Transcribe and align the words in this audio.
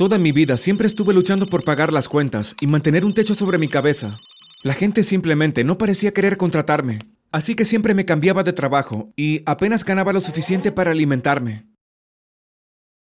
Toda 0.00 0.16
mi 0.16 0.32
vida 0.32 0.56
siempre 0.56 0.86
estuve 0.86 1.12
luchando 1.12 1.46
por 1.46 1.62
pagar 1.62 1.92
las 1.92 2.08
cuentas 2.08 2.56
y 2.58 2.66
mantener 2.66 3.04
un 3.04 3.12
techo 3.12 3.34
sobre 3.34 3.58
mi 3.58 3.68
cabeza. 3.68 4.16
La 4.62 4.72
gente 4.72 5.02
simplemente 5.02 5.62
no 5.62 5.76
parecía 5.76 6.14
querer 6.14 6.38
contratarme, 6.38 7.00
así 7.30 7.54
que 7.54 7.66
siempre 7.66 7.92
me 7.92 8.06
cambiaba 8.06 8.42
de 8.42 8.54
trabajo 8.54 9.12
y 9.14 9.42
apenas 9.44 9.84
ganaba 9.84 10.14
lo 10.14 10.22
suficiente 10.22 10.72
para 10.72 10.92
alimentarme. 10.92 11.66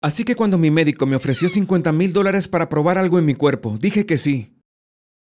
Así 0.02 0.26
que 0.26 0.36
cuando 0.36 0.58
mi 0.58 0.72
médico 0.72 1.06
me 1.06 1.16
ofreció 1.16 1.48
50 1.48 1.90
mil 1.94 2.12
dólares 2.12 2.50
para 2.50 2.68
probar 2.68 2.98
algo 2.98 3.18
en 3.18 3.24
mi 3.24 3.36
cuerpo, 3.36 3.78
dije 3.80 4.06
que 4.06 4.18
sí. 4.18 4.60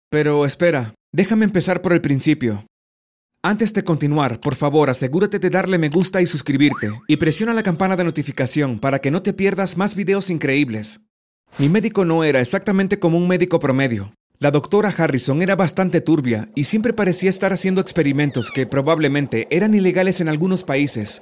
Pero 0.10 0.48
espera, 0.48 0.96
déjame 1.14 1.46
empezar 1.46 1.84
por 1.84 1.94
el 1.94 2.02
principio. 2.02 2.66
Antes 3.44 3.72
de 3.74 3.84
continuar, 3.84 4.40
por 4.40 4.56
favor, 4.56 4.90
asegúrate 4.90 5.38
de 5.38 5.52
darle 5.52 5.78
me 5.78 5.90
gusta 5.90 6.24
y 6.24 6.26
suscribirte, 6.26 6.90
y 7.08 7.18
presiona 7.18 7.54
la 7.54 7.62
campana 7.62 7.96
de 7.96 8.04
notificación 8.04 8.80
para 8.80 8.98
que 8.98 9.12
no 9.12 9.22
te 9.22 9.34
pierdas 9.34 9.78
más 9.78 9.94
videos 9.94 10.32
increíbles. 10.32 11.02
Mi 11.58 11.70
médico 11.70 12.06
no 12.06 12.24
era 12.24 12.40
exactamente 12.40 13.00
como 13.00 13.18
un 13.18 13.28
médico 13.28 13.60
promedio. 13.60 14.14
La 14.40 14.52
doctora 14.52 14.94
Harrison 14.96 15.42
era 15.42 15.56
bastante 15.56 16.02
turbia 16.02 16.50
y 16.54 16.66
siempre 16.66 16.94
parecía 16.94 17.32
estar 17.32 17.54
haciendo 17.54 17.82
experimentos 17.82 18.52
que 18.52 18.68
probablemente 18.68 19.48
eran 19.50 19.74
ilegales 19.74 20.22
en 20.22 20.30
algunos 20.30 20.64
países. 20.64 21.22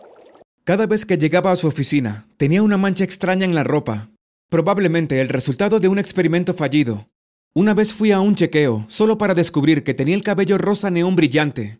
Cada 0.66 0.86
vez 0.88 1.06
que 1.06 1.18
llegaba 1.18 1.54
a 1.54 1.56
su 1.56 1.68
oficina, 1.68 2.28
tenía 2.36 2.62
una 2.62 2.78
mancha 2.78 3.06
extraña 3.06 3.46
en 3.46 3.56
la 3.56 3.64
ropa, 3.64 4.10
probablemente 4.50 5.22
el 5.22 5.30
resultado 5.30 5.80
de 5.80 5.88
un 5.88 6.00
experimento 6.00 6.54
fallido. 6.54 7.08
Una 7.54 7.74
vez 7.74 7.94
fui 7.94 8.12
a 8.12 8.20
un 8.20 8.36
chequeo 8.36 8.86
solo 8.90 9.18
para 9.18 9.34
descubrir 9.34 9.84
que 9.84 9.94
tenía 9.94 10.16
el 10.16 10.24
cabello 10.24 10.58
rosa 10.58 10.90
neón 10.90 11.16
brillante, 11.16 11.80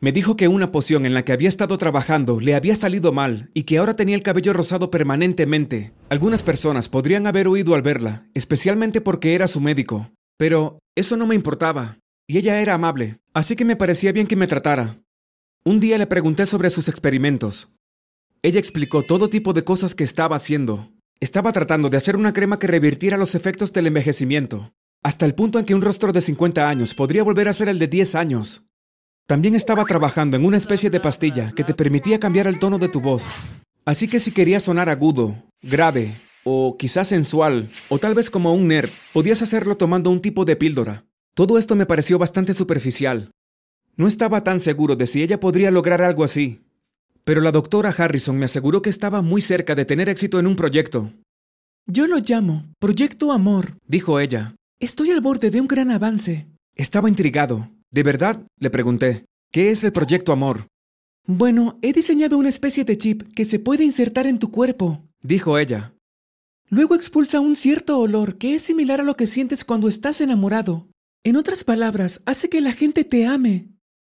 me 0.00 0.12
dijo 0.12 0.34
que 0.36 0.48
una 0.48 0.72
poción 0.72 1.04
en 1.04 1.12
la 1.12 1.24
que 1.24 1.32
había 1.32 1.48
estado 1.48 1.76
trabajando 1.76 2.40
le 2.40 2.54
había 2.54 2.74
salido 2.74 3.12
mal 3.12 3.50
y 3.52 3.64
que 3.64 3.76
ahora 3.76 3.96
tenía 3.96 4.16
el 4.16 4.22
cabello 4.22 4.54
rosado 4.54 4.90
permanentemente. 4.90 5.92
Algunas 6.08 6.42
personas 6.42 6.88
podrían 6.88 7.26
haber 7.26 7.48
huido 7.48 7.74
al 7.74 7.82
verla, 7.82 8.26
especialmente 8.32 9.02
porque 9.02 9.34
era 9.34 9.46
su 9.46 9.60
médico. 9.60 10.10
Pero 10.38 10.78
eso 10.96 11.18
no 11.18 11.26
me 11.26 11.34
importaba, 11.34 11.98
y 12.26 12.38
ella 12.38 12.62
era 12.62 12.74
amable, 12.74 13.18
así 13.34 13.56
que 13.56 13.66
me 13.66 13.76
parecía 13.76 14.12
bien 14.12 14.26
que 14.26 14.36
me 14.36 14.46
tratara. 14.46 15.02
Un 15.64 15.80
día 15.80 15.98
le 15.98 16.06
pregunté 16.06 16.46
sobre 16.46 16.70
sus 16.70 16.88
experimentos. 16.88 17.70
Ella 18.42 18.58
explicó 18.58 19.02
todo 19.02 19.28
tipo 19.28 19.52
de 19.52 19.64
cosas 19.64 19.94
que 19.94 20.04
estaba 20.04 20.36
haciendo. 20.36 20.90
Estaba 21.20 21.52
tratando 21.52 21.90
de 21.90 21.98
hacer 21.98 22.16
una 22.16 22.32
crema 22.32 22.58
que 22.58 22.66
revirtiera 22.66 23.18
los 23.18 23.34
efectos 23.34 23.74
del 23.74 23.88
envejecimiento, 23.88 24.72
hasta 25.02 25.26
el 25.26 25.34
punto 25.34 25.58
en 25.58 25.66
que 25.66 25.74
un 25.74 25.82
rostro 25.82 26.12
de 26.12 26.22
50 26.22 26.66
años 26.66 26.94
podría 26.94 27.22
volver 27.22 27.48
a 27.48 27.52
ser 27.52 27.68
el 27.68 27.78
de 27.78 27.88
10 27.88 28.14
años. 28.14 28.64
También 29.30 29.54
estaba 29.54 29.84
trabajando 29.84 30.36
en 30.36 30.44
una 30.44 30.56
especie 30.56 30.90
de 30.90 30.98
pastilla 30.98 31.52
que 31.54 31.62
te 31.62 31.72
permitía 31.72 32.18
cambiar 32.18 32.48
el 32.48 32.58
tono 32.58 32.78
de 32.78 32.88
tu 32.88 33.00
voz. 33.00 33.28
Así 33.84 34.08
que 34.08 34.18
si 34.18 34.32
querías 34.32 34.64
sonar 34.64 34.88
agudo, 34.88 35.40
grave, 35.62 36.20
o 36.42 36.76
quizás 36.76 37.06
sensual, 37.06 37.70
o 37.90 37.98
tal 37.98 38.16
vez 38.16 38.28
como 38.28 38.52
un 38.52 38.66
nerd, 38.66 38.90
podías 39.12 39.40
hacerlo 39.40 39.76
tomando 39.76 40.10
un 40.10 40.20
tipo 40.20 40.44
de 40.44 40.56
píldora. 40.56 41.04
Todo 41.32 41.58
esto 41.58 41.76
me 41.76 41.86
pareció 41.86 42.18
bastante 42.18 42.54
superficial. 42.54 43.30
No 43.96 44.08
estaba 44.08 44.42
tan 44.42 44.58
seguro 44.58 44.96
de 44.96 45.06
si 45.06 45.22
ella 45.22 45.38
podría 45.38 45.70
lograr 45.70 46.02
algo 46.02 46.24
así. 46.24 46.62
Pero 47.22 47.40
la 47.40 47.52
doctora 47.52 47.94
Harrison 47.96 48.36
me 48.36 48.46
aseguró 48.46 48.82
que 48.82 48.90
estaba 48.90 49.22
muy 49.22 49.42
cerca 49.42 49.76
de 49.76 49.84
tener 49.84 50.08
éxito 50.08 50.40
en 50.40 50.48
un 50.48 50.56
proyecto. 50.56 51.12
Yo 51.86 52.08
lo 52.08 52.16
llamo 52.18 52.64
Proyecto 52.80 53.30
Amor, 53.30 53.76
dijo 53.86 54.18
ella. 54.18 54.56
Estoy 54.80 55.12
al 55.12 55.20
borde 55.20 55.52
de 55.52 55.60
un 55.60 55.68
gran 55.68 55.92
avance. 55.92 56.48
Estaba 56.74 57.08
intrigado. 57.08 57.70
¿De 57.90 58.02
verdad? 58.02 58.46
Le 58.58 58.70
pregunté. 58.70 59.24
¿Qué 59.52 59.70
es 59.70 59.82
el 59.82 59.92
Proyecto 59.92 60.32
Amor? 60.32 60.68
Bueno, 61.26 61.78
he 61.82 61.92
diseñado 61.92 62.38
una 62.38 62.48
especie 62.48 62.84
de 62.84 62.96
chip 62.96 63.22
que 63.34 63.44
se 63.44 63.58
puede 63.58 63.84
insertar 63.84 64.26
en 64.26 64.38
tu 64.38 64.50
cuerpo, 64.50 65.04
dijo 65.22 65.58
ella. 65.58 65.94
Luego 66.68 66.94
expulsa 66.94 67.40
un 67.40 67.56
cierto 67.56 67.98
olor 67.98 68.38
que 68.38 68.54
es 68.54 68.62
similar 68.62 69.00
a 69.00 69.04
lo 69.04 69.16
que 69.16 69.26
sientes 69.26 69.64
cuando 69.64 69.88
estás 69.88 70.20
enamorado. 70.20 70.88
En 71.24 71.36
otras 71.36 71.64
palabras, 71.64 72.22
hace 72.26 72.48
que 72.48 72.60
la 72.60 72.72
gente 72.72 73.04
te 73.04 73.26
ame. 73.26 73.68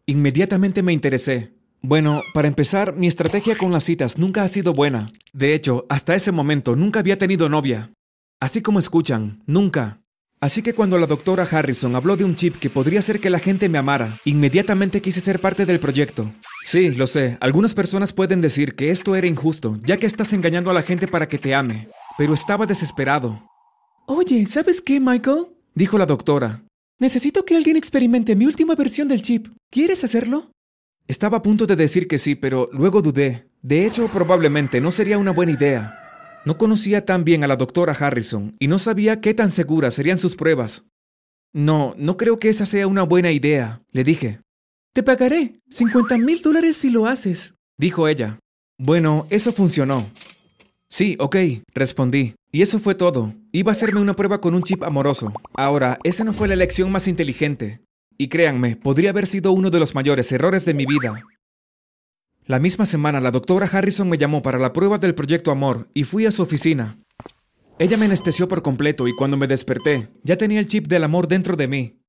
Inmediatamente 0.06 0.81
me 0.81 0.94
interesé. 0.94 1.53
Bueno, 1.81 2.22
para 2.34 2.47
empezar, 2.47 2.96
mi 2.96 3.08
estrategia 3.08 3.58
con 3.58 3.72
las 3.72 3.84
citas 3.84 4.18
nunca 4.18 4.44
ha 4.44 4.47
sido 4.47 4.74
buena. 4.74 5.12
De 5.34 5.53
hecho, 5.53 5.85
hasta 5.90 6.16
ese 6.16 6.31
momento 6.31 6.75
nunca 6.75 7.00
había 7.02 7.18
tenido 7.18 7.50
novia. 7.50 7.91
Así 8.40 8.62
como 8.62 8.80
escuchan, 8.80 9.44
nunca. 9.46 10.02
Así 10.45 10.61
que 10.61 10.75
cuando 10.75 11.00
la 11.00 11.07
doctora 11.07 11.47
Harrison 11.50 11.95
habló 11.95 12.17
de 12.17 12.23
un 12.23 12.35
chip 12.35 12.57
que 12.59 12.69
podría 12.69 13.00
hacer 13.00 13.19
que 13.19 13.31
la 13.31 13.39
gente 13.39 13.67
me 13.67 13.79
amara, 13.79 14.19
inmediatamente 14.25 15.01
quise 15.01 15.19
ser 15.19 15.41
parte 15.41 15.66
del 15.66 15.79
proyecto. 15.79 16.31
Sí, 16.63 16.91
lo 16.91 17.07
sé, 17.07 17.39
algunas 17.41 17.73
personas 17.73 18.13
pueden 18.13 18.41
decir 18.41 18.75
que 18.75 18.91
esto 18.91 19.16
era 19.16 19.25
injusto, 19.25 19.79
ya 19.81 19.97
que 19.97 20.05
estás 20.05 20.34
engañando 20.34 20.69
a 20.69 20.75
la 20.75 20.84
gente 20.84 21.07
para 21.07 21.28
que 21.28 21.39
te 21.39 21.55
ame, 21.55 21.89
pero 22.16 22.35
estaba 22.35 22.67
desesperado. 22.67 23.41
Oye, 24.05 24.45
¿sabes 24.45 24.81
qué, 24.81 25.00
Michael? 25.00 25.47
Dijo 25.73 25.97
la 25.97 26.05
doctora. 26.05 26.61
Necesito 27.00 27.44
que 27.44 27.55
alguien 27.55 27.75
experimente 27.75 28.35
mi 28.35 28.45
última 28.45 28.75
versión 28.75 29.07
del 29.07 29.23
chip. 29.23 29.47
¿Quieres 29.72 30.03
hacerlo? 30.03 30.51
Estaba 31.07 31.38
a 31.38 31.41
punto 31.41 31.66
de 31.66 31.75
decir 31.75 32.07
que 32.07 32.19
sí, 32.19 32.35
pero 32.35 32.69
luego 32.72 33.01
dudé. 33.01 33.47
De 33.63 33.88
hecho, 33.88 34.09
probablemente 34.09 34.79
no 34.79 34.91
sería 34.91 35.17
una 35.17 35.31
buena 35.31 35.53
idea. 35.53 36.04
No 36.45 36.59
conocía 36.59 37.06
tan 37.06 37.23
bien 37.23 37.44
a 37.44 37.47
la 37.47 37.56
doctora 37.56 37.94
Harrison 37.94 38.56
y 38.59 38.67
no 38.67 38.78
sabía 38.78 39.19
qué 39.19 39.33
tan 39.33 39.50
seguras 39.50 39.95
serían 39.95 40.19
sus 40.19 40.35
pruebas. 40.35 40.83
No, 41.53 41.95
no 41.97 42.17
creo 42.17 42.38
que 42.38 42.50
esa 42.50 42.67
sea 42.67 42.85
una 42.85 43.01
buena 43.01 43.31
idea, 43.31 43.81
le 43.91 44.03
dije. 44.03 44.41
Te 44.94 45.01
pagaré 45.01 45.59
50 45.72 46.19
mil 46.19 46.41
dólares 46.44 46.75
si 46.78 46.91
lo 46.91 47.07
haces, 47.07 47.55
dijo 47.78 48.07
ella. 48.07 48.39
Bueno, 48.78 49.25
eso 49.31 49.51
funcionó. 49.51 50.07
Sí, 50.88 51.16
ok, 51.19 51.35
respondí. 51.73 52.35
Y 52.51 52.61
eso 52.61 52.78
fue 52.78 52.94
todo. 52.94 53.34
Iba 53.51 53.72
a 53.72 53.75
hacerme 53.75 54.00
una 54.00 54.16
prueba 54.16 54.39
con 54.39 54.53
un 54.53 54.61
chip 54.61 54.84
amoroso. 54.84 55.34
Ahora, 55.55 55.97
esa 56.03 56.23
no 56.23 56.31
fue 56.31 56.47
la 56.47 56.53
elección 56.53 56.91
más 56.91 57.07
inteligente. 57.07 57.81
Y 58.17 58.28
créanme, 58.28 58.75
podría 58.75 59.09
haber 59.09 59.25
sido 59.25 59.51
uno 59.51 59.72
de 59.72 59.79
los 59.79 59.95
mayores 59.95 60.31
errores 60.31 60.63
de 60.63 60.73
mi 60.73 60.85
vida. 60.85 61.23
La 62.47 62.59
misma 62.59 62.85
semana 62.85 63.19
la 63.22 63.31
doctora 63.31 63.66
Harrison 63.66 64.07
me 64.07 64.19
llamó 64.19 64.44
para 64.44 64.59
la 64.59 64.72
prueba 64.72 65.00
del 65.00 65.16
proyecto 65.16 65.50
Amor 65.50 65.89
y 65.95 66.03
fui 66.03 66.28
a 66.28 66.31
su 66.31 66.44
oficina. 66.44 67.00
Ella 67.79 67.97
me 67.97 68.06
anestesió 68.06 68.47
por 68.47 68.61
completo 68.61 69.07
y 69.07 69.16
cuando 69.16 69.35
me 69.35 69.47
desperté 69.47 70.09
ya 70.22 70.38
tenía 70.38 70.59
el 70.59 70.67
chip 70.67 70.85
del 70.85 71.03
amor 71.03 71.28
dentro 71.28 71.55
de 71.55 71.67
mí. 71.67 72.00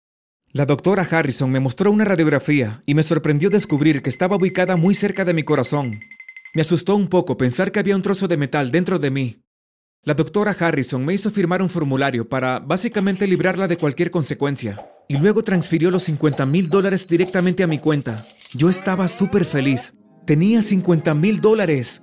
La 0.53 0.67
doctora 0.67 1.09
Harrison 1.11 1.51
me 1.51 1.59
mostró 1.59 1.91
una 1.91 2.05
radiografía 2.05 2.83
y 2.85 2.95
me 2.95 3.03
sorprendió 3.03 3.49
descubrir 3.49 4.03
que 4.03 4.11
estaba 4.11 4.37
ubicada 4.37 4.77
muy 4.77 4.95
cerca 4.95 5.25
de 5.25 5.33
mi 5.33 5.43
corazón. 5.43 6.01
Me 6.55 6.61
asustó 6.61 6.97
un 6.97 7.09
poco 7.09 7.39
pensar 7.39 7.73
que 7.73 7.79
había 7.79 7.97
un 7.97 8.03
trozo 8.03 8.29
de 8.29 8.37
metal 8.37 8.71
dentro 8.71 8.99
de 8.99 9.11
mí. 9.11 9.43
La 10.03 10.13
doctora 10.13 10.55
Harrison 10.59 11.03
me 11.03 11.15
hizo 11.15 11.31
firmar 11.31 11.63
un 11.63 11.71
formulario 11.71 12.29
para 12.29 12.59
básicamente 12.59 13.27
librarla 13.27 13.69
de 13.69 13.79
cualquier 13.79 14.11
consecuencia 14.11 14.87
y 15.09 15.17
luego 15.17 15.43
transfirió 15.43 15.91
los 15.91 16.03
50 16.03 16.45
mil 16.45 16.69
dólares 16.69 17.07
directamente 17.07 17.63
a 17.63 17.67
mi 17.67 17.79
cuenta. 17.79 18.23
Yo 18.53 18.69
estaba 18.69 19.09
súper 19.09 19.47
feliz. 19.47 19.95
Tenía 20.27 20.61
50 20.61 21.15
mil 21.15 21.41
dólares. 21.41 22.03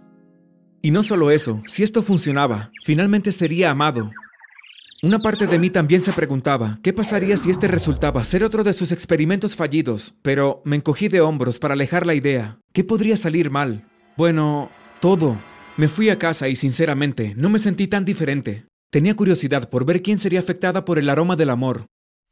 Y 0.81 0.91
no 0.91 1.03
solo 1.03 1.29
eso, 1.29 1.61
si 1.67 1.83
esto 1.83 2.01
funcionaba, 2.01 2.71
finalmente 2.85 3.33
sería 3.33 3.69
amado. 3.69 4.11
Una 5.01 5.19
parte 5.19 5.45
de 5.45 5.59
mí 5.59 5.69
también 5.69 5.99
se 5.99 6.13
preguntaba, 6.13 6.79
¿qué 6.81 6.93
pasaría 6.93 7.35
si 7.35 7.51
este 7.51 7.67
resultaba 7.67 8.23
ser 8.23 8.45
otro 8.45 8.63
de 8.63 8.71
sus 8.71 8.93
experimentos 8.93 9.57
fallidos? 9.57 10.15
Pero 10.21 10.61
me 10.63 10.77
encogí 10.77 11.09
de 11.09 11.19
hombros 11.19 11.59
para 11.59 11.73
alejar 11.73 12.05
la 12.05 12.13
idea. 12.13 12.59
¿Qué 12.71 12.85
podría 12.85 13.17
salir 13.17 13.49
mal? 13.49 13.89
Bueno, 14.15 14.69
todo. 15.01 15.35
Me 15.75 15.89
fui 15.89 16.09
a 16.09 16.17
casa 16.17 16.47
y 16.47 16.55
sinceramente 16.55 17.33
no 17.35 17.49
me 17.49 17.59
sentí 17.59 17.87
tan 17.87 18.05
diferente. 18.05 18.67
Tenía 18.89 19.17
curiosidad 19.17 19.69
por 19.69 19.83
ver 19.83 20.01
quién 20.01 20.17
sería 20.17 20.39
afectada 20.39 20.85
por 20.85 20.97
el 20.97 21.09
aroma 21.09 21.35
del 21.35 21.49
amor. 21.49 21.87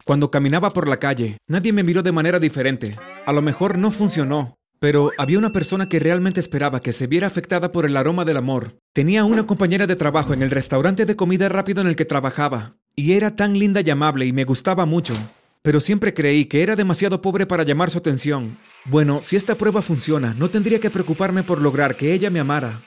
Cuando 0.06 0.30
caminaba 0.30 0.70
por 0.70 0.88
la 0.88 0.96
calle, 0.96 1.36
nadie 1.46 1.74
me 1.74 1.84
miró 1.84 2.02
de 2.02 2.12
manera 2.12 2.38
diferente. 2.38 2.96
A 3.26 3.32
lo 3.34 3.42
mejor 3.42 3.76
no 3.76 3.90
funcionó, 3.90 4.54
pero 4.82 5.12
había 5.16 5.38
una 5.38 5.52
persona 5.52 5.88
que 5.88 6.00
realmente 6.00 6.40
esperaba 6.40 6.80
que 6.80 6.92
se 6.92 7.06
viera 7.06 7.28
afectada 7.28 7.70
por 7.70 7.86
el 7.86 7.96
aroma 7.96 8.24
del 8.24 8.36
amor. 8.36 8.78
Tenía 8.92 9.24
una 9.24 9.46
compañera 9.46 9.86
de 9.86 9.94
trabajo 9.94 10.34
en 10.34 10.42
el 10.42 10.50
restaurante 10.50 11.06
de 11.06 11.14
comida 11.14 11.48
rápido 11.48 11.82
en 11.82 11.86
el 11.86 11.94
que 11.94 12.04
trabajaba, 12.04 12.74
y 12.96 13.12
era 13.12 13.36
tan 13.36 13.56
linda 13.56 13.80
y 13.80 13.90
amable 13.90 14.26
y 14.26 14.32
me 14.32 14.42
gustaba 14.42 14.84
mucho. 14.84 15.14
Pero 15.62 15.78
siempre 15.78 16.14
creí 16.14 16.46
que 16.46 16.64
era 16.64 16.74
demasiado 16.74 17.22
pobre 17.22 17.46
para 17.46 17.62
llamar 17.62 17.90
su 17.90 17.98
atención. 17.98 18.56
Bueno, 18.86 19.20
si 19.22 19.36
esta 19.36 19.54
prueba 19.54 19.82
funciona, 19.82 20.34
no 20.36 20.50
tendría 20.50 20.80
que 20.80 20.90
preocuparme 20.90 21.44
por 21.44 21.62
lograr 21.62 21.94
que 21.94 22.12
ella 22.12 22.30
me 22.30 22.40
amara. 22.40 22.80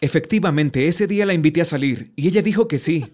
Efectivamente, 0.00 0.88
ese 0.88 1.06
día 1.06 1.26
la 1.26 1.34
invité 1.34 1.60
a 1.60 1.66
salir, 1.66 2.14
y 2.16 2.26
ella 2.26 2.40
dijo 2.40 2.68
que 2.68 2.78
sí. 2.78 3.12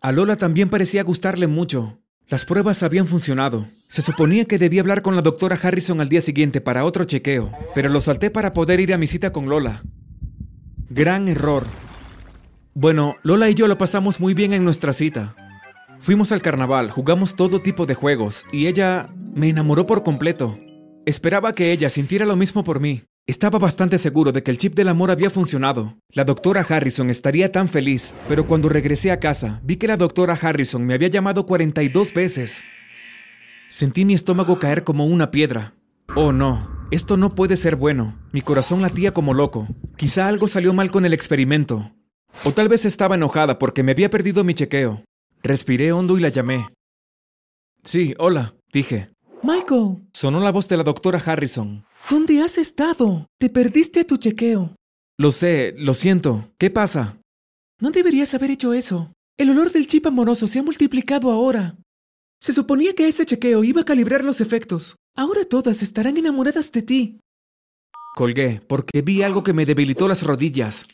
A 0.00 0.10
Lola 0.10 0.34
también 0.34 0.68
parecía 0.68 1.04
gustarle 1.04 1.46
mucho, 1.46 2.00
las 2.26 2.44
pruebas 2.44 2.82
habían 2.82 3.06
funcionado. 3.06 3.68
Se 3.88 4.02
suponía 4.02 4.44
que 4.44 4.58
debía 4.58 4.82
hablar 4.82 5.02
con 5.02 5.16
la 5.16 5.22
doctora 5.22 5.58
Harrison 5.60 6.00
al 6.00 6.10
día 6.10 6.20
siguiente 6.20 6.60
para 6.60 6.84
otro 6.84 7.04
chequeo, 7.04 7.50
pero 7.74 7.88
lo 7.88 8.00
salté 8.00 8.30
para 8.30 8.52
poder 8.52 8.80
ir 8.80 8.92
a 8.92 8.98
mi 8.98 9.06
cita 9.06 9.32
con 9.32 9.48
Lola. 9.48 9.82
Gran 10.90 11.28
error. 11.28 11.66
Bueno, 12.74 13.16
Lola 13.22 13.48
y 13.48 13.54
yo 13.54 13.66
lo 13.66 13.78
pasamos 13.78 14.20
muy 14.20 14.34
bien 14.34 14.52
en 14.52 14.64
nuestra 14.64 14.92
cita. 14.92 15.34
Fuimos 16.00 16.32
al 16.32 16.42
carnaval, 16.42 16.90
jugamos 16.90 17.34
todo 17.34 17.60
tipo 17.60 17.86
de 17.86 17.94
juegos, 17.94 18.44
y 18.52 18.66
ella 18.66 19.08
me 19.34 19.48
enamoró 19.48 19.86
por 19.86 20.04
completo. 20.04 20.58
Esperaba 21.06 21.54
que 21.54 21.72
ella 21.72 21.88
sintiera 21.90 22.26
lo 22.26 22.36
mismo 22.36 22.62
por 22.62 22.80
mí, 22.80 23.02
Estaba 23.28 23.58
bastante 23.58 23.98
seguro 23.98 24.32
de 24.32 24.42
que 24.42 24.50
el 24.50 24.56
chip 24.56 24.74
del 24.74 24.88
amor 24.88 25.10
había 25.10 25.28
funcionado. 25.28 25.98
La 26.08 26.24
doctora 26.24 26.64
Harrison 26.66 27.10
estaría 27.10 27.52
tan 27.52 27.68
feliz, 27.68 28.14
pero 28.26 28.46
cuando 28.46 28.70
regresé 28.70 29.10
a 29.10 29.20
casa, 29.20 29.60
vi 29.62 29.76
que 29.76 29.86
la 29.86 29.98
doctora 29.98 30.32
Harrison 30.32 30.82
me 30.86 30.94
había 30.94 31.08
llamado 31.08 31.44
42 31.44 32.14
veces. 32.14 32.62
Sentí 33.68 34.04
mi 34.04 34.14
estómago 34.14 34.58
caer 34.58 34.82
como 34.84 35.06
una 35.06 35.30
piedra. 35.30 35.74
Oh 36.16 36.32
no, 36.32 36.68
esto 36.90 37.16
no 37.16 37.34
puede 37.34 37.56
ser 37.56 37.76
bueno. 37.76 38.18
Mi 38.32 38.40
corazón 38.40 38.80
latía 38.80 39.12
como 39.12 39.34
loco. 39.34 39.68
Quizá 39.96 40.26
algo 40.26 40.48
salió 40.48 40.72
mal 40.72 40.90
con 40.90 41.04
el 41.04 41.12
experimento. 41.12 41.92
O 42.44 42.52
tal 42.52 42.68
vez 42.68 42.84
estaba 42.84 43.16
enojada 43.16 43.58
porque 43.58 43.82
me 43.82 43.92
había 43.92 44.10
perdido 44.10 44.42
mi 44.42 44.54
chequeo. 44.54 45.04
Respiré 45.42 45.92
hondo 45.92 46.16
y 46.16 46.20
la 46.20 46.30
llamé. 46.30 46.68
Sí, 47.84 48.14
hola, 48.18 48.54
dije. 48.72 49.10
Michael, 49.42 50.08
Sonó 50.12 50.40
la 50.40 50.50
voz 50.50 50.66
de 50.68 50.76
la 50.76 50.82
doctora 50.82 51.22
Harrison. 51.24 51.84
¿dónde 52.10 52.40
has 52.42 52.58
estado? 52.58 53.26
Te 53.38 53.50
perdiste 53.50 54.04
tu 54.04 54.16
chequeo. 54.16 54.74
Lo 55.18 55.30
sé, 55.30 55.74
lo 55.76 55.94
siento. 55.94 56.50
¿Qué 56.58 56.70
pasa? 56.70 57.18
No 57.80 57.90
deberías 57.90 58.34
haber 58.34 58.50
hecho 58.50 58.72
eso. 58.72 59.12
El 59.36 59.50
olor 59.50 59.70
del 59.70 59.86
chip 59.86 60.06
amoroso 60.06 60.46
se 60.46 60.58
ha 60.58 60.62
multiplicado 60.62 61.30
ahora. 61.30 61.76
Se 62.40 62.52
suponía 62.52 62.94
que 62.94 63.08
ese 63.08 63.26
chequeo 63.26 63.64
iba 63.64 63.80
a 63.80 63.84
calibrar 63.84 64.24
los 64.24 64.40
efectos. 64.40 64.96
Ahora 65.16 65.44
todas 65.44 65.82
estarán 65.82 66.16
enamoradas 66.16 66.70
de 66.70 66.82
ti. 66.82 67.20
Colgué 68.14 68.60
porque 68.66 69.02
vi 69.02 69.22
algo 69.22 69.42
que 69.42 69.52
me 69.52 69.66
debilitó 69.66 70.06
las 70.06 70.22
rodillas. 70.22 70.86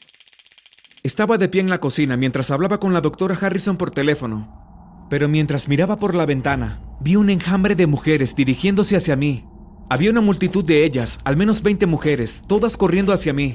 Estaba 1.02 1.36
de 1.36 1.48
pie 1.50 1.60
en 1.60 1.68
la 1.68 1.80
cocina 1.80 2.16
mientras 2.16 2.50
hablaba 2.50 2.80
con 2.80 2.94
la 2.94 3.02
doctora 3.02 3.38
Harrison 3.38 3.76
por 3.76 3.90
teléfono. 3.90 5.06
Pero 5.10 5.28
mientras 5.28 5.68
miraba 5.68 5.98
por 5.98 6.14
la 6.14 6.24
ventana, 6.24 6.80
vi 7.00 7.16
un 7.16 7.28
enjambre 7.28 7.74
de 7.74 7.86
mujeres 7.86 8.34
dirigiéndose 8.34 8.96
hacia 8.96 9.14
mí. 9.14 9.44
Había 9.90 10.10
una 10.10 10.22
multitud 10.22 10.64
de 10.64 10.84
ellas, 10.84 11.18
al 11.24 11.36
menos 11.36 11.62
20 11.62 11.84
mujeres, 11.84 12.42
todas 12.46 12.78
corriendo 12.78 13.12
hacia 13.12 13.34
mí. 13.34 13.54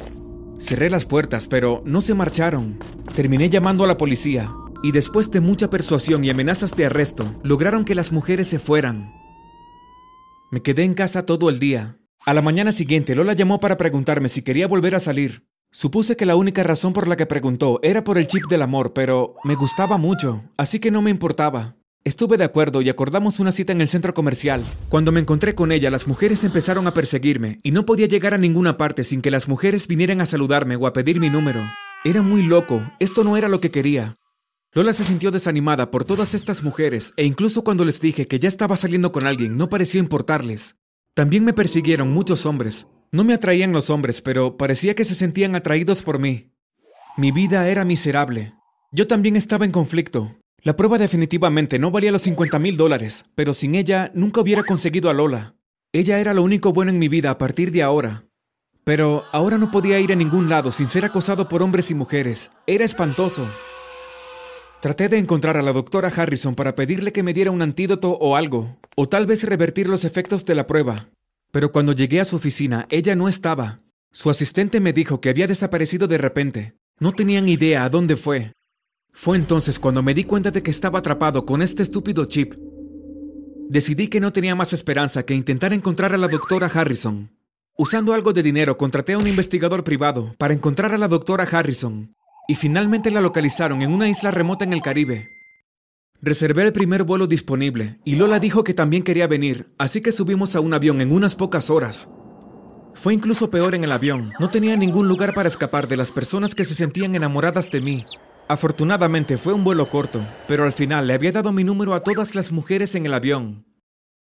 Cerré 0.59 0.91
las 0.91 1.05
puertas, 1.05 1.47
pero 1.47 1.81
no 1.85 2.01
se 2.01 2.13
marcharon. 2.13 2.77
Terminé 3.15 3.49
llamando 3.49 3.83
a 3.83 3.87
la 3.87 3.97
policía, 3.97 4.53
y 4.83 4.91
después 4.91 5.31
de 5.31 5.39
mucha 5.39 5.69
persuasión 5.69 6.23
y 6.23 6.29
amenazas 6.29 6.75
de 6.75 6.85
arresto, 6.85 7.33
lograron 7.43 7.85
que 7.85 7.95
las 7.95 8.11
mujeres 8.11 8.47
se 8.47 8.59
fueran. 8.59 9.11
Me 10.51 10.61
quedé 10.61 10.83
en 10.83 10.93
casa 10.93 11.25
todo 11.25 11.49
el 11.49 11.59
día. 11.59 11.97
A 12.25 12.33
la 12.33 12.41
mañana 12.41 12.71
siguiente, 12.71 13.15
Lola 13.15 13.33
llamó 13.33 13.59
para 13.59 13.77
preguntarme 13.77 14.29
si 14.29 14.41
quería 14.41 14.67
volver 14.67 14.95
a 14.95 14.99
salir. 14.99 15.47
Supuse 15.71 16.15
que 16.15 16.25
la 16.25 16.35
única 16.35 16.63
razón 16.63 16.93
por 16.93 17.07
la 17.07 17.15
que 17.15 17.27
preguntó 17.27 17.79
era 17.83 18.03
por 18.03 18.17
el 18.17 18.25
chip 18.25 18.47
del 18.49 18.63
amor, 18.63 18.93
pero 18.93 19.35
me 19.43 19.55
gustaba 19.55 19.97
mucho, 19.97 20.43
así 20.57 20.79
que 20.79 20.89
no 20.89 21.01
me 21.03 21.11
importaba. 21.11 21.75
Estuve 22.03 22.37
de 22.37 22.45
acuerdo 22.45 22.81
y 22.81 22.89
acordamos 22.89 23.39
una 23.39 23.51
cita 23.51 23.73
en 23.73 23.81
el 23.81 23.87
centro 23.87 24.13
comercial. 24.13 24.63
Cuando 24.87 25.11
me 25.11 25.19
encontré 25.19 25.53
con 25.53 25.71
ella, 25.71 25.91
las 25.91 26.07
mujeres 26.07 26.43
empezaron 26.43 26.87
a 26.87 26.93
perseguirme 26.93 27.59
y 27.61 27.71
no 27.71 27.85
podía 27.85 28.07
llegar 28.07 28.33
a 28.33 28.39
ninguna 28.39 28.77
parte 28.77 29.03
sin 29.03 29.21
que 29.21 29.29
las 29.29 29.47
mujeres 29.47 29.87
vinieran 29.87 30.21
a 30.21 30.25
saludarme 30.25 30.75
o 30.75 30.87
a 30.87 30.93
pedir 30.93 31.19
mi 31.19 31.29
número. 31.29 31.69
Era 32.03 32.21
muy 32.21 32.41
loco, 32.41 32.81
esto 32.99 33.23
no 33.23 33.37
era 33.37 33.49
lo 33.49 33.59
que 33.59 33.69
quería. 33.69 34.17
Lola 34.71 34.93
se 34.93 35.03
sintió 35.03 35.31
desanimada 35.31 35.89
por 35.89 36.05
todas 36.05 36.35
estas 36.35 36.61
mujeres 36.61 37.13
e 37.17 37.25
incluso 37.25 37.63
cuando 37.63 37.85
les 37.85 37.99
dije 37.99 38.27
que 38.27 38.37
ya 38.37 38.47
estaba 38.47 38.77
saliendo 38.77 39.11
con 39.11 39.25
alguien 39.25 39.57
no 39.57 39.67
pareció 39.67 39.99
importarles. 39.99 40.75
También 41.15 41.43
me 41.43 41.53
persiguieron 41.53 42.11
muchos 42.11 42.45
hombres. 42.45 42.85
No 43.11 43.23
me 43.23 43.33
atraían 43.33 43.73
los 43.73 43.89
hombres, 43.89 44.21
pero 44.21 44.57
parecía 44.57 44.93
que 44.93 45.05
se 45.05 45.15
sentían 45.15 45.55
atraídos 45.55 46.03
por 46.03 46.19
mí. 46.19 46.51
Mi 47.17 47.31
vida 47.31 47.67
era 47.67 47.83
miserable. 47.83 48.53
Yo 48.91 49.07
también 49.07 49.35
estaba 49.35 49.65
en 49.65 49.71
conflicto. 49.71 50.35
La 50.61 50.75
prueba 50.75 50.99
definitivamente 50.99 51.79
no 51.79 51.89
valía 51.89 52.11
los 52.11 52.21
50 52.21 52.59
mil 52.59 52.77
dólares, 52.77 53.25
pero 53.33 53.53
sin 53.53 53.73
ella 53.73 54.11
nunca 54.13 54.41
hubiera 54.41 54.63
conseguido 54.63 55.09
a 55.09 55.13
Lola. 55.13 55.55
Ella 55.93 56.19
era 56.19 56.35
lo 56.35 56.43
único 56.43 56.73
bueno 56.73 56.91
en 56.91 56.99
mi 56.99 57.07
vida 57.07 57.31
a 57.31 57.39
partir 57.39 57.71
de 57.71 57.81
ahora. 57.81 58.21
Pero 58.83 59.23
ahora 59.31 59.57
no 59.57 59.71
podía 59.71 59.99
ir 59.99 60.11
a 60.11 60.15
ningún 60.15 60.47
lado 60.47 60.69
sin 60.69 60.87
ser 60.87 61.05
acosado 61.05 61.49
por 61.49 61.63
hombres 61.63 61.89
y 61.89 61.95
mujeres. 61.95 62.51
Era 62.67 62.85
espantoso. 62.85 63.49
Traté 64.81 65.09
de 65.09 65.17
encontrar 65.17 65.57
a 65.57 65.61
la 65.61 65.73
doctora 65.73 66.07
Harrison 66.07 66.55
para 66.55 66.73
pedirle 66.73 67.11
que 67.11 67.21
me 67.21 67.33
diera 67.33 67.51
un 67.51 67.61
antídoto 67.61 68.11
o 68.11 68.37
algo, 68.37 68.77
o 68.95 69.09
tal 69.09 69.25
vez 69.25 69.43
revertir 69.43 69.89
los 69.89 70.05
efectos 70.05 70.45
de 70.45 70.55
la 70.55 70.67
prueba. 70.67 71.09
Pero 71.51 71.73
cuando 71.73 71.91
llegué 71.91 72.21
a 72.21 72.25
su 72.25 72.37
oficina, 72.37 72.87
ella 72.89 73.13
no 73.13 73.27
estaba. 73.27 73.81
Su 74.13 74.29
asistente 74.29 74.79
me 74.79 74.93
dijo 74.93 75.19
que 75.19 75.27
había 75.27 75.47
desaparecido 75.47 76.07
de 76.07 76.17
repente. 76.17 76.75
No 76.97 77.11
tenían 77.11 77.49
idea 77.49 77.83
a 77.83 77.89
dónde 77.89 78.15
fue. 78.15 78.53
Fue 79.11 79.35
entonces 79.35 79.79
cuando 79.79 80.01
me 80.01 80.13
di 80.13 80.23
cuenta 80.23 80.49
de 80.49 80.63
que 80.63 80.71
estaba 80.71 80.99
atrapado 80.99 81.45
con 81.45 81.61
este 81.61 81.83
estúpido 81.83 82.23
chip. 82.23 82.53
Decidí 83.67 84.07
que 84.07 84.21
no 84.21 84.31
tenía 84.31 84.55
más 84.55 84.71
esperanza 84.71 85.23
que 85.23 85.33
intentar 85.33 85.73
encontrar 85.73 86.13
a 86.13 86.17
la 86.17 86.29
doctora 86.29 86.67
Harrison. 86.73 87.31
Usando 87.77 88.13
algo 88.13 88.31
de 88.31 88.43
dinero, 88.43 88.77
contraté 88.77 89.13
a 89.13 89.17
un 89.17 89.27
investigador 89.27 89.83
privado 89.83 90.35
para 90.37 90.53
encontrar 90.53 90.93
a 90.93 90.97
la 90.97 91.09
doctora 91.09 91.43
Harrison, 91.43 92.15
y 92.49 92.55
finalmente 92.55 93.11
la 93.11 93.21
localizaron 93.21 93.83
en 93.83 93.93
una 93.93 94.09
isla 94.09 94.31
remota 94.31 94.63
en 94.63 94.73
el 94.73 94.81
Caribe. 94.81 95.27
Reservé 96.19 96.63
el 96.63 96.73
primer 96.73 97.03
vuelo 97.03 97.27
disponible, 97.27 97.99
y 98.03 98.15
Lola 98.15 98.39
dijo 98.39 98.63
que 98.63 98.73
también 98.73 99.03
quería 99.03 99.27
venir, 99.27 99.67
así 99.77 100.01
que 100.01 100.11
subimos 100.11 100.55
a 100.55 100.59
un 100.59 100.73
avión 100.73 100.99
en 100.99 101.11
unas 101.11 101.35
pocas 101.35 101.69
horas. 101.69 102.09
Fue 102.95 103.13
incluso 103.13 103.51
peor 103.51 103.75
en 103.75 103.83
el 103.83 103.91
avión, 103.91 104.33
no 104.39 104.49
tenía 104.49 104.75
ningún 104.75 105.07
lugar 105.07 105.35
para 105.35 105.47
escapar 105.47 105.87
de 105.87 105.95
las 105.95 106.09
personas 106.09 106.55
que 106.55 106.65
se 106.65 106.73
sentían 106.73 107.13
enamoradas 107.13 107.69
de 107.69 107.81
mí. 107.81 108.05
Afortunadamente 108.47 109.37
fue 109.37 109.53
un 109.53 109.63
vuelo 109.63 109.87
corto, 109.87 110.19
pero 110.47 110.63
al 110.63 110.73
final 110.73 111.05
le 111.05 111.13
había 111.13 111.31
dado 111.31 111.53
mi 111.53 111.63
número 111.63 111.93
a 111.93 111.99
todas 111.99 112.33
las 112.33 112.51
mujeres 112.51 112.95
en 112.95 113.05
el 113.05 113.13
avión. 113.13 113.68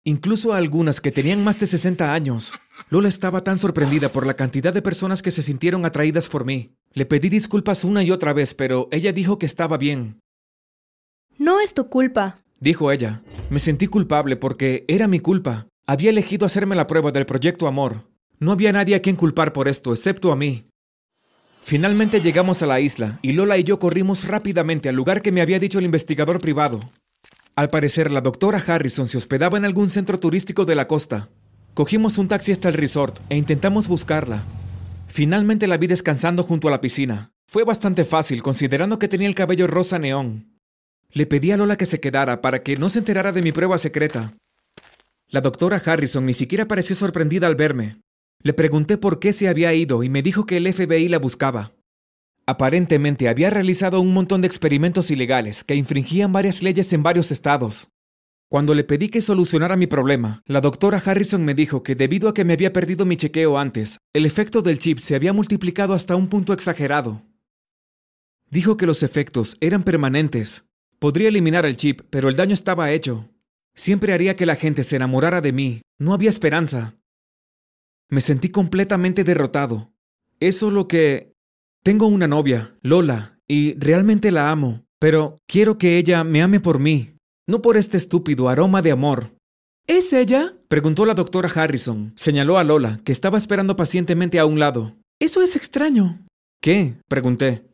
Incluso 0.06 0.54
a 0.54 0.58
algunas 0.58 1.02
que 1.02 1.12
tenían 1.12 1.44
más 1.44 1.60
de 1.60 1.68
60 1.68 2.14
años. 2.14 2.54
Lola 2.90 3.10
estaba 3.10 3.44
tan 3.44 3.60
sorprendida 3.60 4.10
por 4.10 4.26
la 4.26 4.36
cantidad 4.36 4.74
de 4.74 4.82
personas 4.82 5.22
que 5.22 5.32
se 5.32 5.44
sintieron 5.44 5.86
atraídas 5.86 6.30
por 6.30 6.46
mí. 6.46 6.72
Le 6.94 7.06
pedí 7.06 7.30
disculpas 7.30 7.84
una 7.84 8.02
y 8.04 8.12
otra 8.12 8.34
vez, 8.34 8.54
pero 8.54 8.88
ella 8.92 9.12
dijo 9.12 9.38
que 9.38 9.46
estaba 9.46 9.78
bien. 9.78 10.22
No 11.38 11.60
es 11.60 11.74
tu 11.74 11.90
culpa. 11.90 12.40
Dijo 12.60 12.92
ella. 12.92 13.22
Me 13.50 13.60
sentí 13.60 13.88
culpable 13.88 14.36
porque 14.36 14.86
era 14.88 15.08
mi 15.08 15.20
culpa. 15.20 15.68
Había 15.86 16.12
elegido 16.12 16.46
hacerme 16.46 16.76
la 16.76 16.88
prueba 16.88 17.12
del 17.12 17.26
proyecto 17.26 17.68
Amor. 17.68 18.08
No 18.40 18.52
había 18.54 18.72
nadie 18.72 18.96
a 18.96 19.02
quien 19.02 19.16
culpar 19.16 19.52
por 19.52 19.68
esto, 19.68 19.92
excepto 19.94 20.32
a 20.32 20.36
mí. 20.36 20.66
Finalmente 21.64 22.22
llegamos 22.22 22.64
a 22.64 22.66
la 22.66 22.80
isla, 22.80 23.20
y 23.22 23.34
Lola 23.34 23.58
y 23.58 23.64
yo 23.64 23.80
corrimos 23.80 24.26
rápidamente 24.26 24.90
al 24.90 24.96
lugar 24.96 25.22
que 25.22 25.32
me 25.32 25.42
había 25.42 25.60
dicho 25.60 25.78
el 25.78 25.86
investigador 25.86 26.40
privado. 26.40 26.80
Al 27.56 27.70
parecer, 27.70 28.12
la 28.12 28.22
doctora 28.22 28.64
Harrison 28.66 29.08
se 29.08 29.18
hospedaba 29.18 29.58
en 29.58 29.66
algún 29.66 29.90
centro 29.90 30.20
turístico 30.20 30.66
de 30.66 30.76
la 30.76 30.88
costa. 30.88 31.30
Cogimos 31.74 32.18
un 32.18 32.28
taxi 32.28 32.52
hasta 32.52 32.70
el 32.70 32.74
resort 32.74 33.20
e 33.30 33.38
intentamos 33.38 33.88
buscarla. 33.88 34.44
Finalmente 35.08 35.68
la 35.68 35.78
vi 35.78 35.88
descansando 35.88 36.44
junto 36.44 36.68
a 36.68 36.72
la 36.72 36.82
piscina. 36.82 37.32
Fue 37.48 37.64
bastante 37.64 38.04
fácil, 38.04 38.44
considerando 38.44 39.00
que 39.00 39.08
tenía 39.08 39.28
el 39.28 39.36
cabello 39.36 39.68
rosa 39.68 39.98
neón. 40.00 40.60
Le 41.12 41.26
pedí 41.26 41.52
a 41.52 41.58
Lola 41.58 41.78
que 41.78 41.88
se 41.88 42.00
quedara 42.00 42.42
para 42.42 42.62
que 42.62 42.78
no 42.78 42.90
se 42.90 43.00
enterara 43.00 43.32
de 43.32 43.42
mi 43.42 43.52
prueba 43.52 43.78
secreta. 43.78 44.34
La 45.28 45.42
doctora 45.42 45.82
Harrison 45.84 46.26
ni 46.26 46.34
siquiera 46.34 46.68
pareció 46.68 46.96
sorprendida 46.96 47.48
al 47.48 47.56
verme. 47.56 48.02
Le 48.42 48.54
pregunté 48.54 48.98
por 48.98 49.20
qué 49.20 49.34
se 49.34 49.48
había 49.48 49.74
ido 49.74 50.04
y 50.04 50.10
me 50.10 50.22
dijo 50.22 50.46
que 50.46 50.58
el 50.58 50.72
FBI 50.72 51.08
la 51.08 51.20
buscaba. 51.20 51.72
Aparentemente 52.50 53.30
había 53.30 53.52
realizado 53.52 54.02
un 54.02 54.12
montón 54.12 54.42
de 54.42 54.48
experimentos 54.48 55.12
ilegales 55.12 55.64
que 55.64 55.76
infringían 55.76 56.34
varias 56.34 56.64
leyes 56.64 56.92
en 56.94 57.04
varios 57.04 57.30
estados. 57.30 57.90
Cuando 58.50 58.74
le 58.74 58.84
pedí 58.84 59.10
que 59.10 59.22
solucionara 59.22 59.76
mi 59.76 59.86
problema, 59.86 60.42
la 60.48 60.60
doctora 60.60 61.00
Harrison 61.06 61.46
me 61.46 61.54
dijo 61.54 61.84
que 61.84 61.94
debido 61.94 62.28
a 62.28 62.34
que 62.34 62.46
me 62.46 62.54
había 62.54 62.74
perdido 62.74 63.06
mi 63.06 63.18
chequeo 63.18 63.60
antes, 63.60 64.00
el 64.14 64.26
efecto 64.26 64.64
del 64.64 64.80
chip 64.80 64.98
se 64.98 65.14
había 65.14 65.32
multiplicado 65.32 65.94
hasta 65.94 66.16
un 66.16 66.28
punto 66.28 66.52
exagerado. 66.52 67.22
Dijo 68.50 68.78
que 68.78 68.88
los 68.88 69.04
efectos 69.04 69.56
eran 69.62 69.84
permanentes. 69.84 70.66
Podría 70.98 71.28
eliminar 71.28 71.68
el 71.68 71.78
chip, 71.78 72.02
pero 72.10 72.30
el 72.30 72.36
daño 72.36 72.56
estaba 72.56 72.90
hecho. 72.90 73.30
Siempre 73.76 74.12
haría 74.12 74.36
que 74.36 74.48
la 74.48 74.56
gente 74.56 74.84
se 74.84 74.96
enamorara 74.96 75.42
de 75.42 75.52
mí. 75.52 75.82
No 76.00 76.16
había 76.16 76.32
esperanza. 76.32 76.96
Me 78.10 78.22
sentí 78.22 78.50
completamente 78.50 79.24
derrotado. 79.24 79.94
Eso 80.40 80.72
lo 80.72 80.88
que... 80.88 81.38
Tengo 81.84 82.08
una 82.08 82.28
novia, 82.28 82.76
Lola, 82.82 83.40
y 83.48 83.74
realmente 83.80 84.32
la 84.32 84.52
amo, 84.52 84.86
pero 85.00 85.38
quiero 85.48 85.78
que 85.78 85.98
ella 85.98 86.24
me 86.24 86.42
ame 86.42 86.60
por 86.60 86.80
mí, 86.80 87.16
no 87.48 87.62
por 87.62 87.78
este 87.78 87.98
estúpido 87.98 88.50
aroma 88.50 88.82
de 88.82 88.92
amor. 88.92 89.32
¿Es 89.88 90.14
ella? 90.14 90.54
Preguntó 90.68 91.06
la 91.06 91.16
doctora 91.16 91.50
Harrison. 91.50 92.14
Señaló 92.16 92.60
a 92.60 92.64
Lola, 92.64 93.00
que 93.04 93.12
estaba 93.12 93.40
esperando 93.40 93.76
pacientemente 93.76 94.38
a 94.38 94.46
un 94.46 94.60
lado. 94.60 94.96
Eso 95.20 95.42
es 95.42 95.56
extraño. 95.56 96.26
¿Qué? 96.62 97.02
Pregunté. 97.08 97.66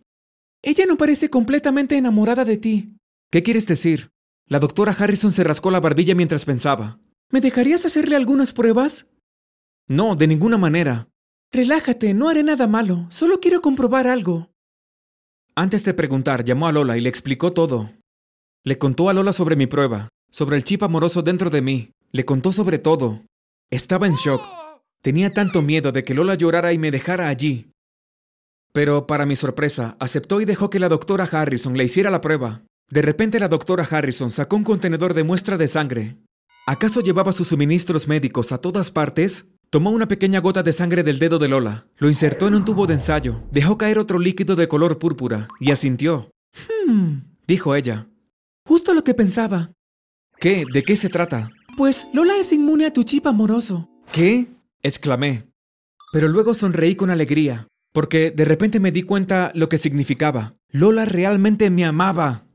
Ella 0.64 0.86
no 0.86 0.96
parece 0.96 1.30
completamente 1.30 1.98
enamorada 1.98 2.46
de 2.46 2.58
ti. 2.58 2.96
¿Qué 3.32 3.44
quieres 3.44 3.66
decir? 3.66 4.12
La 4.48 4.60
doctora 4.60 4.96
Harrison 4.98 5.32
se 5.32 5.44
rascó 5.44 5.72
la 5.72 5.80
barbilla 5.80 6.16
mientras 6.16 6.46
pensaba. 6.46 7.00
¿Me 7.32 7.42
dejarías 7.42 7.86
hacerle 7.86 8.16
algunas 8.16 8.54
pruebas? 8.54 9.08
No, 9.88 10.16
de 10.16 10.28
ninguna 10.28 10.58
manera. 10.58 11.10
Relájate, 11.52 12.14
no 12.14 12.30
haré 12.30 12.44
nada 12.44 12.68
malo, 12.68 13.08
solo 13.10 13.40
quiero 13.40 13.62
comprobar 13.62 14.08
algo. 14.08 14.50
Antes 15.56 15.86
de 15.86 15.94
preguntar, 15.94 16.44
llamó 16.44 16.68
a 16.68 16.72
Lola 16.72 16.98
y 16.98 17.02
le 17.02 17.10
explicó 17.10 17.54
todo. 17.54 17.92
Le 18.64 18.78
contó 18.78 19.10
a 19.10 19.14
Lola 19.14 19.32
sobre 19.32 19.56
mi 19.56 19.68
prueba, 19.68 20.10
sobre 20.32 20.58
el 20.58 20.64
chip 20.64 20.84
amoroso 20.84 21.22
dentro 21.22 21.50
de 21.50 21.62
mí, 21.62 21.92
le 22.12 22.26
contó 22.26 22.52
sobre 22.52 22.80
todo. 22.80 23.24
Estaba 23.72 24.08
en 24.08 24.16
shock. 24.16 24.42
Tenía 25.02 25.34
tanto 25.34 25.62
miedo 25.62 25.92
de 25.92 26.04
que 26.04 26.14
Lola 26.14 26.36
llorara 26.36 26.74
y 26.74 26.78
me 26.78 26.92
dejara 26.92 27.30
allí. 27.30 27.72
Pero, 28.74 29.08
para 29.08 29.26
mi 29.26 29.38
sorpresa, 29.38 29.96
aceptó 30.00 30.42
y 30.42 30.46
dejó 30.46 30.70
que 30.70 30.80
la 30.80 30.90
doctora 30.90 31.24
Harrison 31.24 31.78
le 31.78 31.86
hiciera 31.86 32.12
la 32.12 32.20
prueba. 32.22 32.64
De 32.90 33.02
repente 33.02 33.40
la 33.40 33.48
doctora 33.48 33.88
Harrison 33.90 34.30
sacó 34.30 34.58
un 34.58 34.64
contenedor 34.64 35.14
de 35.14 35.24
muestra 35.24 35.58
de 35.58 35.68
sangre. 35.68 36.18
¿Acaso 36.68 37.02
llevaba 37.02 37.32
sus 37.32 37.48
suministros 37.48 38.08
médicos 38.08 38.52
a 38.52 38.58
todas 38.58 38.92
partes? 38.92 39.46
Tomó 39.70 39.92
una 39.92 40.08
pequeña 40.08 40.40
gota 40.40 40.64
de 40.64 40.72
sangre 40.72 41.04
del 41.04 41.20
dedo 41.20 41.38
de 41.40 41.48
Lola, 41.50 41.88
lo 41.98 42.08
insertó 42.08 42.48
en 42.48 42.56
un 42.56 42.66
tubo 42.66 42.88
de 42.88 42.94
ensayo, 42.94 43.44
dejó 43.52 43.78
caer 43.78 44.00
otro 44.00 44.20
líquido 44.20 44.56
de 44.56 44.68
color 44.68 44.98
púrpura 45.00 45.48
y 45.60 45.72
asintió. 45.72 46.30
Hmm, 46.88 47.20
Dijo 47.48 47.76
ella. 47.76 48.08
justo 48.66 48.94
lo 48.94 49.04
que 49.04 49.14
pensaba. 49.14 49.72
¿Qué? 50.40 50.66
¿De 50.72 50.84
qué 50.84 50.96
se 50.96 51.10
trata? 51.10 51.50
Pues 51.78 52.06
Lola 52.14 52.38
es 52.38 52.52
inmune 52.54 52.86
a 52.86 52.94
tu 52.94 53.04
chip 53.04 53.28
amoroso. 53.28 53.90
¿Qué? 54.12 54.48
exclamé. 54.82 55.48
Pero 56.14 56.28
luego 56.30 56.54
sonreí 56.54 56.96
con 56.96 57.10
alegría, 57.10 57.68
porque 57.92 58.32
de 58.32 58.46
repente 58.46 58.80
me 58.80 58.92
di 58.92 59.04
cuenta 59.04 59.52
lo 59.56 59.68
que 59.68 59.78
significaba. 59.78 60.56
Lola 60.72 61.06
realmente 61.06 61.70
me 61.70 61.84
amaba. 61.86 62.46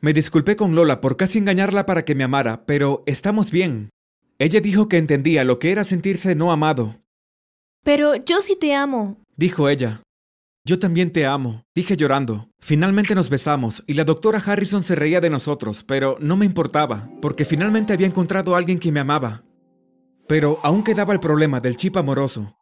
Me 0.00 0.12
disculpé 0.12 0.54
con 0.56 0.74
Lola 0.76 1.00
por 1.00 1.16
casi 1.16 1.38
engañarla 1.38 1.84
para 1.86 2.04
que 2.04 2.14
me 2.14 2.22
amara, 2.24 2.64
pero 2.66 3.02
estamos 3.06 3.50
bien. 3.50 3.90
Ella 4.40 4.60
dijo 4.60 4.88
que 4.88 4.98
entendía 4.98 5.42
lo 5.42 5.58
que 5.58 5.72
era 5.72 5.82
sentirse 5.82 6.36
no 6.36 6.52
amado. 6.52 7.02
Pero 7.82 8.14
yo 8.14 8.40
sí 8.40 8.56
te 8.58 8.72
amo. 8.72 9.16
Dijo 9.36 9.68
ella. 9.68 10.02
Yo 10.64 10.78
también 10.78 11.10
te 11.12 11.26
amo, 11.26 11.64
dije 11.74 11.96
llorando. 11.96 12.48
Finalmente 12.60 13.16
nos 13.16 13.30
besamos 13.30 13.82
y 13.86 13.94
la 13.94 14.04
doctora 14.04 14.38
Harrison 14.38 14.84
se 14.84 14.94
reía 14.94 15.20
de 15.20 15.30
nosotros, 15.30 15.82
pero 15.82 16.18
no 16.20 16.36
me 16.36 16.46
importaba, 16.46 17.10
porque 17.20 17.44
finalmente 17.44 17.92
había 17.92 18.06
encontrado 18.06 18.54
a 18.54 18.58
alguien 18.58 18.78
que 18.78 18.92
me 18.92 19.00
amaba. 19.00 19.42
Pero 20.28 20.60
aún 20.62 20.84
quedaba 20.84 21.14
el 21.14 21.20
problema 21.20 21.58
del 21.60 21.76
chip 21.76 21.96
amoroso. 21.96 22.54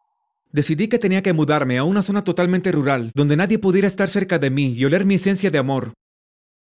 Decidí 0.52 0.88
que 0.88 0.98
tenía 0.98 1.22
que 1.22 1.34
mudarme 1.34 1.76
a 1.76 1.84
una 1.84 2.00
zona 2.00 2.24
totalmente 2.24 2.72
rural, 2.72 3.10
donde 3.14 3.36
nadie 3.36 3.58
pudiera 3.58 3.88
estar 3.88 4.08
cerca 4.08 4.38
de 4.38 4.48
mí 4.48 4.72
y 4.72 4.84
oler 4.86 5.04
mi 5.04 5.16
esencia 5.16 5.50
de 5.50 5.58
amor. 5.58 5.92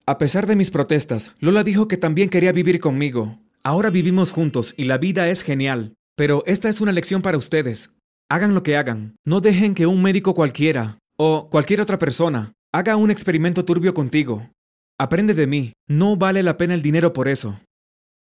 A 0.08 0.18
pesar 0.18 0.48
de 0.48 0.56
mis 0.56 0.72
protestas, 0.72 1.34
Lola 1.40 1.64
dijo 1.64 1.88
que 1.88 1.98
también 1.98 2.30
quería 2.30 2.52
vivir 2.52 2.80
conmigo. 2.80 3.38
Ahora 3.66 3.90
vivimos 3.90 4.34
juntos 4.34 4.74
y 4.76 4.84
la 4.84 4.98
vida 4.98 5.30
es 5.30 5.42
genial. 5.42 5.94
Pero 6.18 6.44
esta 6.46 6.68
es 6.68 6.82
una 6.82 6.92
lección 6.92 7.22
para 7.22 7.38
ustedes. 7.38 7.92
Hagan 8.30 8.54
lo 8.54 8.62
que 8.62 8.76
hagan. 8.76 9.16
No 9.26 9.40
dejen 9.40 9.74
que 9.74 9.88
un 9.88 10.02
médico 10.02 10.34
cualquiera, 10.34 11.00
o 11.18 11.48
cualquier 11.50 11.80
otra 11.80 11.98
persona, 11.98 12.52
haga 12.74 12.98
un 12.98 13.10
experimento 13.10 13.64
turbio 13.64 13.94
contigo. 13.94 14.50
Aprende 15.00 15.34
de 15.34 15.48
mí. 15.48 15.74
No 15.88 16.18
vale 16.18 16.44
la 16.44 16.58
pena 16.58 16.74
el 16.74 16.82
dinero 16.82 17.14
por 17.14 17.30
eso. 17.30 17.58